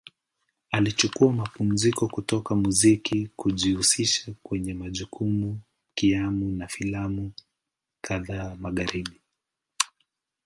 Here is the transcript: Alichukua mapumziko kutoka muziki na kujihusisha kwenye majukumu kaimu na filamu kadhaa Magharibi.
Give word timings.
Alichukua 0.71 1.33
mapumziko 1.33 2.07
kutoka 2.07 2.55
muziki 2.55 3.23
na 3.23 3.29
kujihusisha 3.35 4.33
kwenye 4.43 4.73
majukumu 4.73 5.59
kaimu 5.95 6.51
na 6.51 6.67
filamu 6.67 7.31
kadhaa 8.01 8.55
Magharibi. 8.55 9.21